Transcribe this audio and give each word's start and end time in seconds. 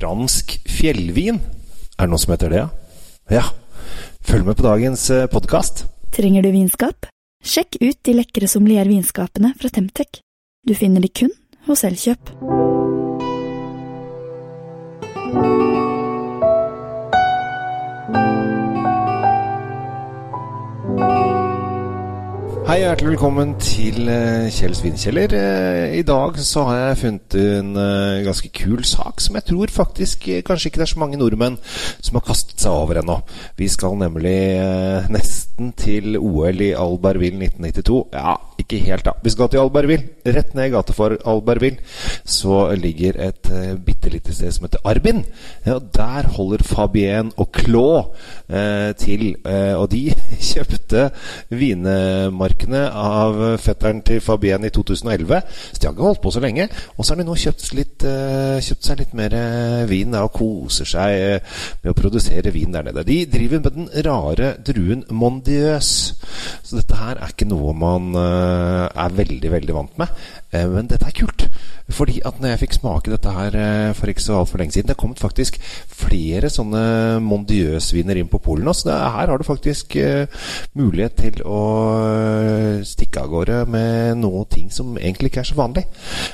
fransk 0.00 0.56
fjellvin. 0.64 1.40
Er 1.98 2.06
det 2.06 2.12
noe 2.12 2.20
som 2.20 2.32
heter 2.32 2.52
det, 2.54 2.62
ja? 3.34 3.44
Følg 4.24 4.46
med 4.46 4.56
på 4.56 4.64
dagens 4.64 5.08
podkast. 5.32 5.84
Trenger 6.14 6.44
du 6.44 6.52
vinskap? 6.54 7.10
Sjekk 7.44 7.80
ut 7.80 8.00
de 8.04 8.16
lekre 8.16 8.48
sommeliervinskapene 8.48 9.54
fra 9.60 9.72
Temtec. 9.72 10.22
Du 10.66 10.74
finner 10.76 11.04
de 11.04 11.12
kun 11.12 11.32
hos 11.68 11.84
Elkjøp. 11.88 12.34
Hei, 22.70 22.84
hjertelig 22.84 23.16
velkommen 23.16 23.56
til 23.58 24.04
uh, 24.06 24.46
Kjell 24.54 24.76
Svinkjeller. 24.78 25.32
Uh, 25.34 25.96
I 25.98 26.04
dag 26.06 26.36
så 26.38 26.62
har 26.68 26.76
jeg 26.78 26.98
funnet 27.00 27.34
en 27.40 27.72
uh, 27.74 28.20
ganske 28.22 28.46
kul 28.54 28.84
sak 28.86 29.18
som 29.24 29.34
jeg 29.34 29.48
tror 29.48 29.72
faktisk 29.74 30.28
kanskje 30.46 30.70
ikke 30.70 30.78
det 30.78 30.84
er 30.84 30.92
så 30.92 31.00
mange 31.02 31.18
nordmenn 31.18 31.56
som 31.98 32.20
har 32.20 32.22
kastet 32.28 32.62
seg 32.62 32.70
over 32.70 33.00
ennå. 33.02 33.16
Vi 33.58 33.66
skal 33.74 33.98
nemlig 33.98 34.36
nesten 35.10 35.49
til 35.76 36.18
OL 36.18 36.62
i 36.64 36.70
Albertville 36.76 37.40
1992. 37.46 38.00
Ja, 38.16 38.34
ikke 38.60 38.80
helt, 38.84 39.04
da. 39.06 39.14
Vi 39.22 39.32
skal 39.34 39.50
til 39.52 39.62
Albertville. 39.62 40.16
Rett 40.26 40.54
ned 40.54 40.68
i 40.68 40.74
gata 40.74 40.94
for 40.96 41.16
Albertville 41.32 41.80
så 42.24 42.62
ligger 42.76 43.16
et 43.28 43.50
uh, 43.52 43.74
bitte 43.84 44.12
lite 44.12 44.34
sted 44.34 44.52
som 44.52 44.66
heter 44.66 44.84
Arbin. 44.84 45.24
Ja, 45.66 45.78
der 45.78 46.28
holder 46.36 46.64
Fabien 46.64 47.32
og 47.36 47.48
Claude 47.56 48.08
til. 48.98 49.36
og 49.76 49.90
de 49.92 50.10
kjøpte 50.50 51.10
vinemarkene 51.54 52.82
av 52.90 53.38
fetteren 53.62 54.02
til 54.06 54.20
Fabien 54.24 54.64
i 54.66 54.72
2011. 54.74 55.40
Så 55.72 55.80
de 55.80 55.86
har 55.86 55.94
ikke 55.94 56.08
holdt 56.08 56.22
på 56.24 56.32
så 56.34 56.42
lenge. 56.42 56.68
Og 56.96 57.04
så 57.04 57.14
har 57.14 57.20
de 57.20 57.26
nå 57.28 57.36
kjøpt, 57.38 57.66
litt, 57.78 58.06
uh, 58.06 58.58
kjøpt 58.62 58.86
seg 58.86 59.00
litt 59.02 59.14
mer 59.18 59.34
uh, 59.36 59.84
vin 59.90 60.16
og 60.18 60.32
koser 60.36 60.88
seg 60.88 61.16
uh, 61.40 61.60
med 61.82 61.92
å 61.92 61.96
produsere 61.98 62.52
vin 62.54 62.74
der 62.74 62.86
nede. 62.88 63.04
De 63.06 63.18
driver 63.30 63.64
med 63.64 63.76
den 63.76 63.90
rare 64.06 64.52
druen 64.66 65.04
Mondiøs. 65.50 66.14
Så 66.62 66.78
dette 66.78 66.94
her 66.94 67.18
er 67.18 67.32
ikke 67.32 67.48
noe 67.50 67.72
man 67.74 68.14
er 68.14 69.16
veldig, 69.16 69.50
veldig 69.50 69.74
vant 69.74 69.98
med. 69.98 70.20
men 70.52 70.86
dette 70.90 71.06
er 71.06 71.14
kult. 71.14 71.46
Fordi 71.90 72.20
at 72.24 72.38
når 72.38 72.52
jeg 72.52 72.60
fikk 72.60 72.76
smake 72.76 73.10
dette 73.10 73.32
her 73.34 73.56
for 73.98 74.10
ikke 74.10 74.22
så 74.22 74.36
altfor 74.38 74.60
lenge 74.60 74.76
siden 74.76 74.86
Det 74.86 74.94
er 74.94 75.00
kommet 75.00 75.18
faktisk 75.18 75.58
flere 75.90 76.50
sånne 76.50 77.18
Mondiøs-viner 77.24 78.20
inn 78.20 78.30
på 78.30 78.38
Polen 78.38 78.68
nå. 78.68 78.74
Så 78.78 78.94
her 78.94 79.26
har 79.26 79.38
du 79.38 79.46
faktisk 79.46 79.96
mulighet 80.78 81.18
til 81.18 81.42
å 81.42 81.60
stikke 82.86 83.24
av 83.24 83.34
gårde 83.34 83.64
med 83.66 84.22
noe 84.22 84.46
ting 84.50 84.70
som 84.70 84.94
egentlig 84.98 85.32
ikke 85.32 85.42
er 85.42 85.50
så 85.50 85.58
vanlig. 85.58 85.86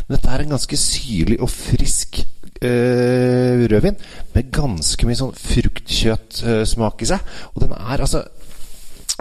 Men 0.06 0.18
dette 0.18 0.32
er 0.32 0.44
en 0.44 0.56
ganske 0.58 0.80
syrlig 0.80 1.40
og 1.40 1.52
frisk 1.52 2.20
rødvin 2.56 3.96
med 4.34 4.52
ganske 4.52 5.08
mye 5.08 5.18
sånn 5.18 5.36
fruktkjøttsmak 5.36 7.04
i 7.04 7.08
seg. 7.12 7.36
Og 7.54 7.64
den 7.64 7.76
er 7.76 8.00
altså 8.00 8.26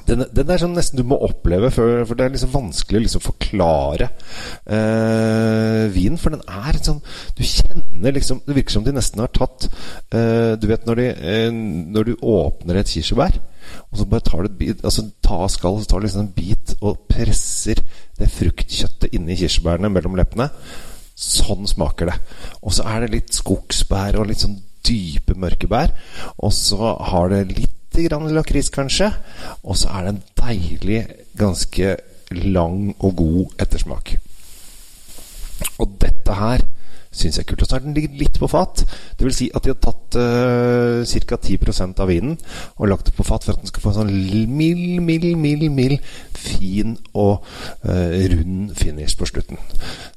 den, 0.07 0.25
den, 0.35 0.51
er 0.51 0.61
sånn 0.61 0.75
nesten 0.77 0.99
du 0.99 1.05
må 1.07 1.17
oppleve, 1.25 1.71
for, 1.73 2.03
for 2.05 2.17
det 2.17 2.27
er 2.27 2.35
liksom 2.35 2.53
vanskelig 2.53 2.99
å 2.99 3.05
liksom 3.05 3.23
forklare 3.25 4.09
uh, 4.69 5.85
vinen. 5.93 6.19
For 6.21 6.35
den 6.35 6.45
er 6.45 6.79
sånn 6.85 7.01
Du 7.35 7.41
kjenner 7.45 8.15
liksom 8.15 8.43
Det 8.45 8.55
virker 8.57 8.75
som 8.75 8.85
de 8.85 8.93
nesten 8.95 9.23
har 9.23 9.31
tatt 9.33 9.67
uh, 10.13 10.53
Du 10.59 10.67
vet 10.69 10.85
når, 10.87 11.01
de, 11.01 11.07
uh, 11.17 11.59
når 11.95 12.09
du 12.09 12.25
åpner 12.35 12.81
et 12.81 12.91
kirsebær 12.91 13.39
og 13.91 13.97
så 13.99 14.05
bare 14.09 14.25
tar 14.25 14.43
du 14.43 14.49
et 14.49 14.57
bit 14.59 14.83
Altså 14.85 15.07
ta 15.25 15.39
av 15.45 15.49
så 15.51 15.87
tar 15.89 16.01
du 16.01 16.05
liksom 16.05 16.25
en 16.25 16.33
bit 16.35 16.75
og 16.81 17.05
presser 17.09 17.81
det 18.19 18.29
fruktkjøttet 18.31 19.15
inni 19.17 19.35
kirsebærene 19.39 19.89
mellom 19.91 20.15
leppene. 20.15 20.47
Sånn 21.15 21.67
smaker 21.67 22.11
det. 22.11 22.15
Og 22.61 22.75
så 22.77 22.85
er 22.87 23.03
det 23.03 23.13
litt 23.15 23.35
skogsbær 23.35 24.19
og 24.19 24.29
litt 24.29 24.43
sånn 24.43 24.55
dype 24.85 25.35
mørke 25.39 25.67
bær. 25.71 25.91
Og 26.37 26.53
så 26.55 26.93
har 27.09 27.33
det 27.33 27.41
litt 27.57 27.74
grann 28.03 28.33
lakris, 28.35 28.69
kanskje. 28.69 29.11
Og 29.63 29.77
så 29.79 29.89
er 29.95 30.05
det 30.05 30.13
en 30.13 30.23
deilig, 30.41 31.01
ganske 31.39 31.95
lang 32.31 32.95
og 32.99 33.15
god 33.15 33.61
ettersmak. 33.63 34.17
Og 35.79 35.97
dette 36.01 36.35
her 36.35 36.65
syns 37.15 37.37
jeg 37.37 37.45
er 37.45 37.49
kult. 37.49 37.63
Og 37.63 37.69
så 37.69 37.77
har 37.77 37.83
den 37.85 37.95
ligget 37.95 38.17
litt 38.19 38.39
på 38.39 38.49
fat. 38.51 38.83
Det 39.15 39.25
vil 39.25 39.35
si 39.35 39.47
at 39.55 39.63
de 39.63 39.71
har 39.71 39.79
tatt 39.83 40.17
uh, 40.19 41.05
ca. 41.29 41.39
10% 41.39 42.01
av 42.03 42.11
vinen 42.11 42.35
og 42.75 42.89
lagt 42.91 43.09
det 43.09 43.15
på 43.15 43.25
fat 43.27 43.45
for 43.45 43.55
at 43.55 43.63
den 43.63 43.71
skal 43.71 43.83
få 43.83 43.93
en 43.93 43.97
sånn 44.01 44.11
mild, 44.57 44.99
mild, 45.05 45.29
mild, 45.39 45.67
mild 45.71 46.09
fin 46.35 46.97
og 47.13 47.45
uh, 47.87 48.15
rund 48.35 48.75
finish 48.77 49.17
på 49.17 49.29
slutten. 49.29 49.61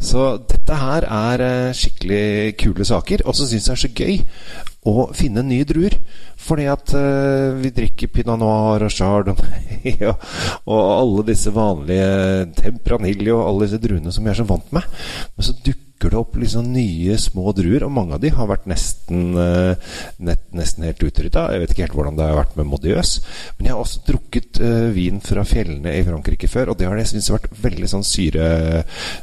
Så 0.00 0.30
dette 0.50 0.80
her 0.82 1.06
er 1.06 1.44
uh, 1.44 1.76
skikkelig 1.76 2.56
kule 2.60 2.88
saker. 2.88 3.26
Og 3.26 3.38
så 3.38 3.46
syns 3.46 3.68
jeg 3.68 3.68
det 3.68 3.78
er 3.78 3.84
så 3.86 3.94
gøy 3.94 4.67
å 4.86 5.08
finne 5.16 5.42
nye 5.46 5.66
druer. 5.68 5.96
Fordi 6.38 6.68
at 6.70 6.94
uh, 6.94 7.56
vi 7.58 7.72
drikker 7.74 8.12
pinot 8.14 8.38
noir 8.40 8.86
og 8.86 8.94
chardonnay 8.94 9.98
og, 10.10 10.22
og 10.70 10.78
alle 10.84 11.26
disse 11.32 11.52
vanlige 11.54 12.46
tempranillo 12.60 13.40
og 13.40 13.44
alle 13.48 13.66
disse 13.68 13.82
druene 13.82 14.14
som 14.14 14.24
vi 14.24 14.32
er 14.32 14.38
så 14.38 14.46
vant 14.48 14.72
med. 14.74 14.86
Men 15.34 15.48
så 15.48 15.56
dukker 15.58 16.12
det 16.12 16.18
opp 16.20 16.36
liksom 16.38 16.68
nye 16.70 17.16
små 17.18 17.50
druer, 17.58 17.82
og 17.82 17.90
mange 17.90 18.14
av 18.14 18.22
de 18.22 18.30
har 18.30 18.46
vært 18.46 18.68
nesten, 18.70 19.32
uh, 19.34 19.96
nett, 20.22 20.44
nesten 20.54 20.86
helt 20.86 21.02
utrydda. 21.02 21.48
Jeg 21.52 21.64
vet 21.64 21.74
ikke 21.74 21.88
helt 21.88 21.96
hvordan 21.98 22.20
det 22.20 22.28
har 22.28 22.38
vært 22.38 22.54
med 22.60 22.70
Modiøs. 22.70 23.16
Men 23.58 23.66
jeg 23.66 23.74
har 23.74 23.82
også 23.82 24.04
drukket 24.06 24.60
uh, 24.62 24.84
vin 24.94 25.18
fra 25.24 25.42
fjellene 25.48 25.96
i 25.98 26.04
Frankrike 26.06 26.50
før, 26.52 26.70
og 26.70 26.78
det 26.78 26.86
har 26.86 27.02
jeg 27.02 27.16
syntes 27.16 27.32
vært 27.34 27.50
veldig 27.66 27.90
sånn 27.96 28.06
syre, 28.06 28.46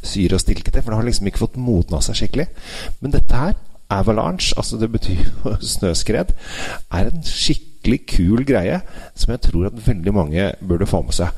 syre 0.04 0.36
og 0.36 0.44
stilkete. 0.44 0.84
For 0.84 0.92
det 0.92 1.00
har 1.00 1.08
liksom 1.08 1.32
ikke 1.32 1.46
fått 1.46 1.58
modna 1.64 2.04
seg 2.04 2.20
skikkelig. 2.20 2.50
Men 3.00 3.16
dette 3.16 3.40
her, 3.40 3.56
avalanche, 3.90 4.54
altså 4.58 4.78
det 4.82 4.92
betyr 4.92 5.24
snøskred, 5.76 6.34
er 6.92 7.10
en 7.10 7.24
skikkelig 7.26 8.02
kul 8.10 8.46
greie 8.48 8.80
som 9.14 9.34
jeg 9.36 9.44
tror 9.46 9.70
at 9.70 9.88
veldig 9.88 10.14
mange 10.14 10.52
burde 10.68 10.90
få 10.90 11.04
med 11.06 11.18
seg. 11.18 11.34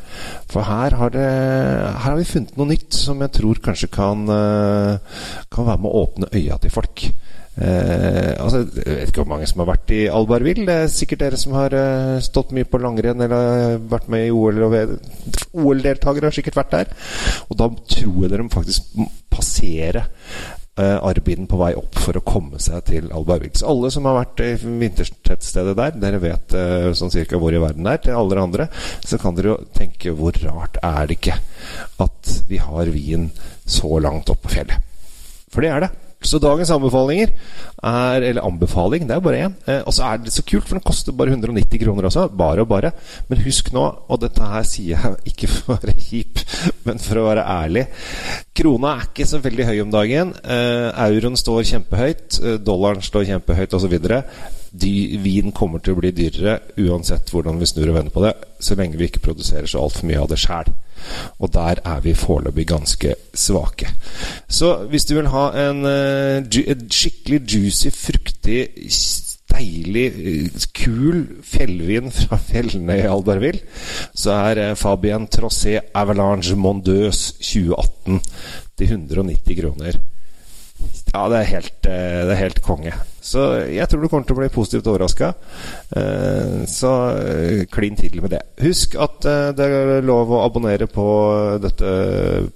For 0.52 0.68
her 0.68 0.96
har, 0.96 1.14
det, 1.16 1.28
her 1.28 2.04
har 2.10 2.20
vi 2.20 2.28
funnet 2.28 2.58
noe 2.58 2.72
nytt 2.72 2.96
som 2.96 3.22
jeg 3.26 3.36
tror 3.40 3.64
kanskje 3.64 3.92
kan, 3.92 4.28
eh, 4.32 5.24
kan 5.54 5.68
være 5.68 5.84
med 5.84 5.92
å 5.92 6.06
åpne 6.06 6.32
øya 6.34 6.60
til 6.64 6.74
folk. 6.74 7.10
Eh, 7.58 8.36
altså, 8.38 8.60
jeg 8.70 8.86
vet 8.86 9.10
ikke 9.10 9.24
hvor 9.24 9.32
mange 9.32 9.48
som 9.50 9.64
har 9.64 9.72
vært 9.72 9.94
i 9.96 10.04
Albarville. 10.14 10.66
Det 10.68 10.76
er 10.78 10.92
sikkert 10.94 11.24
dere 11.24 11.40
som 11.42 11.56
har 11.58 11.74
eh, 11.74 12.20
stått 12.22 12.54
mye 12.54 12.70
på 12.70 12.80
langrenn 12.82 13.24
eller 13.26 13.80
vært 13.90 14.12
med 14.14 14.28
i 14.28 14.34
OL. 14.34 14.62
OL-deltakere 15.58 16.30
har 16.30 16.38
sikkert 16.38 16.60
vært 16.60 16.76
der. 16.76 16.94
Og 17.50 17.58
da 17.58 17.72
tror 17.96 18.22
jeg 18.22 18.32
dere 18.34 18.48
faktisk 18.54 18.94
passere 19.34 20.06
uh, 20.78 20.98
arbeiden 21.06 21.48
på 21.50 21.60
vei 21.60 21.74
opp 21.78 21.98
for 22.00 22.18
å 22.18 22.24
komme 22.26 22.62
seg 22.64 22.86
til 22.90 23.12
Albarvik. 23.14 23.58
Så 23.60 23.70
alle 23.72 23.92
som 23.94 24.08
har 24.10 24.20
vært 24.22 24.44
i 24.46 24.52
vintertettstedet 24.64 25.76
der, 25.78 26.00
dere 26.02 26.22
vet 26.24 26.58
uh, 26.58 26.90
sånn 26.98 27.14
cirka 27.14 27.40
hvor 27.42 27.56
i 27.56 27.62
verden 27.62 27.88
det 27.88 27.98
er. 27.98 28.04
Til 28.08 28.20
alle 28.22 28.42
andre 28.42 28.70
så 29.06 29.20
kan 29.22 29.38
dere 29.38 29.54
jo 29.54 29.60
tenke 29.78 30.16
hvor 30.18 30.38
rart 30.46 30.80
er 30.86 31.10
det 31.10 31.20
ikke 31.20 31.40
at 32.04 32.36
vi 32.48 32.62
har 32.62 32.94
vin 32.94 33.30
så 33.68 33.98
langt 34.04 34.30
opp 34.34 34.46
på 34.46 34.54
fjellet. 34.58 34.84
For 35.52 35.64
det 35.64 35.74
er 35.74 35.88
det. 35.88 35.94
Så 36.24 36.40
dagens 36.42 36.72
anbefalinger 36.74 37.30
er 37.86 38.24
Eller 38.26 38.46
anbefaling, 38.46 39.06
det 39.08 39.16
er 39.16 39.22
bare 39.22 39.42
én. 39.46 39.54
Eh, 39.70 39.84
og 39.86 39.94
så 39.94 40.08
er 40.08 40.18
det 40.18 40.34
så 40.34 40.42
kult, 40.42 40.66
for 40.66 40.76
den 40.76 40.86
koster 40.86 41.14
bare 41.14 41.30
190 41.30 41.78
kroner 41.84 42.08
også. 42.10 42.28
Bare 42.34 42.62
og 42.62 42.68
bare. 42.68 42.92
Men 43.30 43.44
husk 43.46 43.70
nå, 43.74 43.84
og 44.10 44.22
dette 44.22 44.42
her 44.42 44.66
sier 44.66 44.98
jeg 44.98 45.16
ikke 45.32 45.48
for 45.52 45.76
å 45.76 45.78
være 45.78 45.94
kjip, 46.02 46.42
men 46.88 47.00
for 47.00 47.22
å 47.22 47.28
være 47.30 47.46
ærlig 47.46 47.86
Krona 48.58 48.96
er 48.96 49.06
ikke 49.06 49.28
så 49.30 49.40
veldig 49.44 49.68
høy 49.70 49.76
om 49.84 49.94
dagen. 49.94 50.34
Eh, 50.42 50.90
euroen 51.06 51.38
står 51.38 51.62
kjempehøyt. 51.70 52.40
Eh, 52.42 52.58
dollaren 52.66 53.06
står 53.06 53.28
kjempehøyt, 53.30 53.78
osv. 53.78 53.94
Vin 55.28 55.54
kommer 55.54 55.84
til 55.84 55.94
å 55.94 56.02
bli 56.02 56.12
dyrere 56.18 56.58
uansett 56.82 57.30
hvordan 57.32 57.62
vi 57.62 57.70
snur 57.70 57.92
og 57.92 58.00
vender 58.00 58.14
på 58.14 58.26
det, 58.26 58.34
så 58.60 58.76
lenge 58.76 58.98
vi 58.98 59.12
ikke 59.12 59.24
produserer 59.30 59.70
så 59.70 59.86
altfor 59.86 60.10
mye 60.10 60.26
av 60.26 60.32
det 60.34 60.42
sjæl. 60.42 60.74
Og 61.40 61.54
der 61.54 61.82
er 61.86 62.02
vi 62.04 62.14
foreløpig 62.18 62.68
ganske 62.68 63.16
svake. 63.34 63.90
Så 64.48 64.76
hvis 64.90 65.06
du 65.06 65.16
vil 65.16 65.32
ha 65.34 65.50
en, 65.70 65.86
en 65.86 66.90
skikkelig 66.92 67.42
juicy, 67.54 67.94
fruktig 67.94 68.68
deilig, 69.52 70.06
eh, 70.06 70.66
kul 70.76 71.24
fjellvin 71.46 72.12
fra 72.14 72.40
fjellene 72.42 73.00
i 73.00 73.08
Albertville, 73.08 73.64
så 74.16 74.36
er 74.50 74.62
uh, 74.72 74.76
Fabien 74.78 75.28
Trossé 75.32 75.78
Avalanche 75.96 76.56
Mondeuse 76.56 77.34
2018 77.40 78.22
til 78.78 78.92
190 78.92 79.62
kroner. 79.62 80.00
Ja, 81.14 81.28
det 81.32 81.38
er 81.40 81.54
helt, 81.56 81.78
det 81.84 82.34
er 82.34 82.42
helt 82.42 82.64
konge. 82.66 82.94
Så 83.28 83.44
jeg 83.68 83.88
tror 83.90 84.04
du 84.04 84.08
kommer 84.08 84.28
til 84.28 84.38
å 84.38 84.40
bli 84.40 84.50
positivt 84.54 84.88
overraska. 84.88 85.34
Eh, 86.00 86.64
så 86.72 86.94
eh, 87.18 87.66
klin 87.72 87.98
til 88.00 88.22
med 88.24 88.32
det. 88.36 88.42
Husk 88.64 88.96
at 89.04 89.28
eh, 89.28 89.50
det 89.58 89.68
er 89.68 90.06
lov 90.08 90.32
å 90.32 90.44
abonnere 90.46 90.88
på 90.92 91.08
dette 91.64 91.92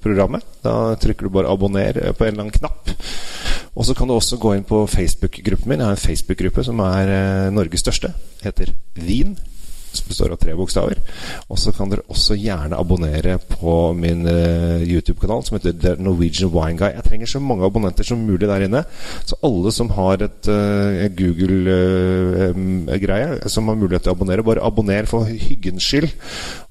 programmet. 0.03 0.47
Da 0.63 0.95
trykker 1.01 1.27
du 1.27 1.35
bare 1.35 1.51
'abonner' 1.51 2.13
på 2.15 2.27
en 2.27 2.33
eller 2.33 2.45
annen 2.45 2.55
knapp. 2.55 2.93
Og 3.75 3.87
så 3.87 3.95
kan 3.95 4.07
du 4.07 4.15
også 4.15 4.39
gå 4.39 4.55
inn 4.55 4.67
på 4.67 4.85
Facebook-gruppen 4.87 5.67
min. 5.67 5.79
Jeg 5.79 5.87
har 5.87 5.97
en 5.97 6.07
Facebook-gruppe 6.07 6.63
som 6.63 6.79
er 6.87 7.51
Norges 7.51 7.83
største. 7.83 8.13
Heter 8.43 8.73
Vin. 8.95 9.37
Som 9.91 10.07
består 10.07 10.31
av 10.33 10.39
tre 10.41 10.55
bokstaver. 10.57 10.97
Og 11.51 11.59
så 11.59 11.73
kan 11.75 11.91
dere 11.91 12.05
også 12.11 12.35
gjerne 12.39 12.79
abonnere 12.79 13.37
på 13.51 13.73
min 13.97 14.25
uh, 14.27 14.83
YouTube-kanal 14.83 15.43
som 15.45 15.57
heter 15.57 15.73
The 15.75 15.95
Norwegian 16.01 16.51
Wine 16.53 16.77
Guy. 16.79 16.91
Jeg 16.95 17.05
trenger 17.07 17.31
så 17.31 17.39
mange 17.43 17.65
abonnenter 17.67 18.07
som 18.07 18.25
mulig 18.25 18.49
der 18.49 18.65
inne. 18.67 18.81
Så 19.27 19.39
alle 19.45 19.73
som 19.75 19.91
har 19.97 20.23
et 20.23 20.51
uh, 20.51 21.07
Google-greie, 21.17 23.29
uh, 23.41 23.49
som 23.51 23.71
har 23.71 23.79
mulighet 23.79 24.03
til 24.07 24.13
å 24.13 24.17
abonnere, 24.17 24.47
bare 24.47 24.65
abonner 24.65 25.09
for 25.09 25.29
hyggens 25.29 25.87
skyld. 25.87 26.09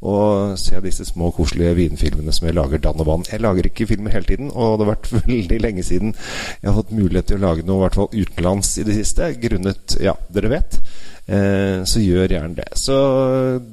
Og 0.00 0.56
se 0.61 0.81
disse 0.84 1.05
små, 1.08 1.31
koselige 1.37 1.76
vinfilmene 1.76 2.32
som 2.34 2.49
jeg 2.49 2.56
lager 2.56 2.82
dann 2.82 3.02
og 3.02 3.11
vann. 3.11 3.28
Jeg 3.28 3.44
lager 3.44 3.69
ikke 3.69 3.88
filmer 3.90 4.16
hele 4.16 4.28
tiden, 4.28 4.49
og 4.55 4.78
det 4.78 4.87
har 4.87 4.94
vært 4.94 5.12
veldig 5.26 5.61
lenge 5.61 5.84
siden 5.87 6.14
jeg 6.14 6.70
har 6.70 6.78
fått 6.78 6.96
mulighet 6.96 7.31
til 7.31 7.40
å 7.40 7.44
lage 7.44 7.66
noe, 7.66 7.81
i 7.81 7.84
hvert 7.87 7.99
fall 8.00 8.14
utenlands 8.14 8.73
i 8.81 8.87
det 8.88 8.96
siste, 8.96 9.32
grunnet 9.40 9.99
Ja, 10.00 10.14
dere 10.32 10.52
vet. 10.52 10.79
Eh, 11.28 11.82
så 11.87 12.00
gjør 12.02 12.32
gjerne 12.32 12.56
det. 12.58 12.69
Så 12.78 12.96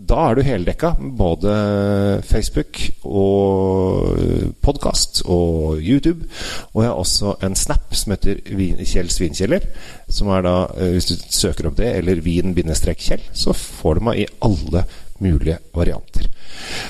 da 0.10 0.28
er 0.28 0.38
du 0.38 0.44
heldekka. 0.46 0.94
Både 1.00 1.54
Facebook 2.28 2.80
og 3.08 4.20
podkast 4.66 5.24
og 5.26 5.82
YouTube. 5.82 6.28
Og 6.74 6.84
jeg 6.84 6.92
har 6.92 7.02
også 7.02 7.36
en 7.44 7.58
snap 7.58 7.96
som 7.98 8.14
heter 8.14 8.44
Kjell 8.84 9.10
Svinkjeller. 9.14 9.66
Som 10.10 10.30
er 10.36 10.46
da, 10.46 10.56
eh, 10.78 10.94
hvis 10.94 11.10
du 11.10 11.16
søker 11.30 11.68
opp 11.68 11.78
det, 11.78 11.96
eller 11.98 12.22
vin-kjell, 12.22 13.26
så 13.34 13.54
får 13.54 13.96
du 13.96 14.06
meg 14.06 14.20
i 14.20 14.30
alle 14.42 14.86
mulige 15.20 15.58
varianter. 15.74 16.28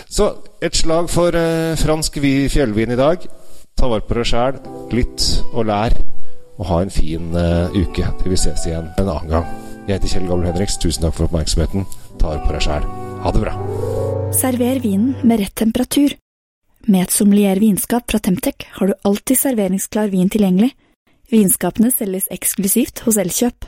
Så 0.10 0.34
et 0.62 0.76
slag 0.76 1.10
for 1.10 1.32
eh, 1.36 1.76
fransk 1.80 2.20
fjellvin 2.52 2.92
i 2.92 3.00
dag. 3.00 3.24
Ta 3.78 3.88
vare 3.88 4.04
på 4.04 4.18
deg 4.18 4.26
sjæl, 4.26 4.60
lytt 4.92 5.44
og 5.54 5.66
lær. 5.70 5.96
Og 6.58 6.66
ha 6.66 6.82
en 6.82 6.90
fin 6.90 7.30
uke 7.78 8.08
til 8.18 8.34
vi 8.34 8.36
ses 8.42 8.66
igjen 8.66 8.90
en 8.98 9.14
annen 9.14 9.30
gang. 9.30 9.67
Jeg 9.88 10.02
heter 10.02 10.12
Kjell 10.12 10.26
Gabel 10.28 10.48
Henriks. 10.50 10.76
Tusen 10.84 11.06
takk 11.06 11.16
for 11.16 11.30
oppmerksomheten. 11.30 11.86
Ta 12.20 12.34
vare 12.34 12.42
på 12.44 12.52
deg 12.52 12.64
sjæl. 12.66 12.88
Ha 13.24 13.32
det 13.32 13.44
bra. 13.46 13.54
Server 14.36 14.82
vinen 14.84 15.14
med 15.24 15.40
rett 15.40 15.56
temperatur. 15.56 16.18
Med 16.92 17.06
et 17.06 17.16
sommelier 17.16 17.60
vinskap 17.64 18.12
fra 18.12 18.20
Temtec 18.20 18.68
har 18.76 18.92
du 18.92 19.08
alltid 19.08 19.40
serveringsklar 19.40 20.12
vin 20.12 20.28
tilgjengelig. 20.32 20.74
Vinskapene 21.32 21.92
selges 21.96 22.28
eksklusivt 22.36 23.06
hos 23.08 23.20
Elkjøp. 23.24 23.68